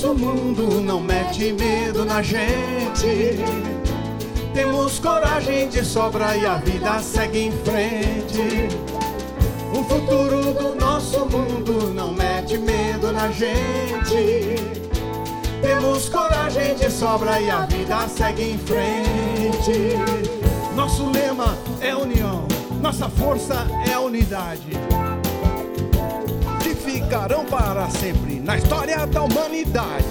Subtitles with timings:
[0.00, 3.36] nosso mundo não mete medo na gente.
[4.54, 8.68] Temos coragem de sobra e a vida segue em frente.
[9.74, 14.56] O futuro do nosso mundo não mete medo na gente.
[15.60, 19.98] Temos coragem de sobra e a vida segue em frente.
[20.74, 22.48] Nosso lema é união,
[22.80, 24.70] nossa força é unidade.
[27.10, 30.06] Ficarão para sempre na história da humanidade.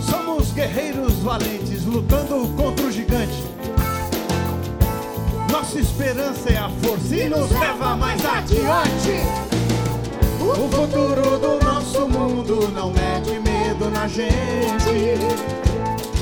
[0.00, 3.42] Somos guerreiros valentes lutando contra o gigante.
[5.50, 9.20] Nossa esperança é a força e nos leva mais adiante.
[10.40, 15.18] O futuro do nosso mundo não mete medo na gente.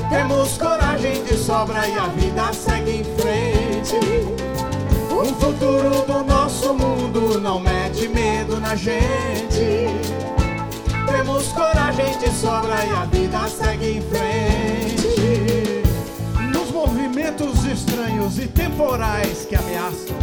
[0.09, 2.78] Temos coragem de sobra e a vida segue
[8.69, 9.87] na gente.
[11.07, 15.83] Temos coragem de sobra e a vida segue em frente.
[16.53, 20.17] Nos movimentos estranhos e temporais que ameaçam,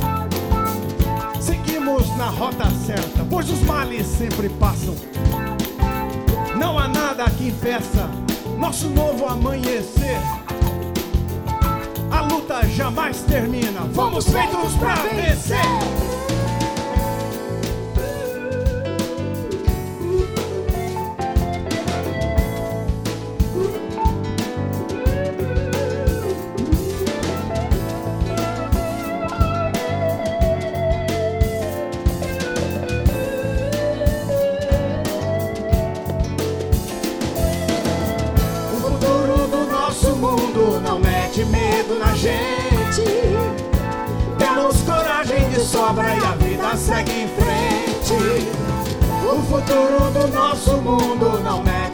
[1.41, 4.93] seguimos na rota certa, pois os males sempre passam.
[6.55, 8.07] Não há nada que impeça
[8.59, 10.21] nosso novo amanhecer.
[12.11, 16.24] A luta jamais termina, fomos feitos pra vencer.
[41.45, 43.03] Medo na gente.
[44.37, 48.47] Temos coragem de sobra e a vida segue em frente.
[49.23, 51.84] O futuro do nosso mundo não mete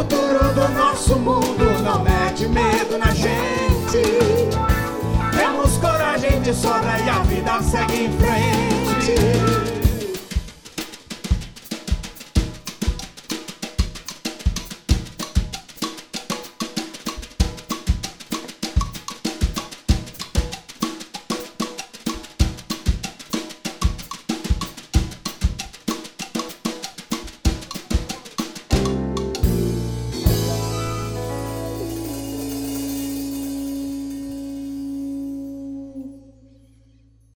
[0.00, 4.00] futuro do nosso mundo não mete medo na gente.
[5.36, 9.59] Temos coragem de sobra e a vida segue em frente.